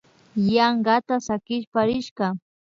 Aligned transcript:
Yankata 0.53 1.15
sakishpa 1.27 1.79
rishka 1.87 2.25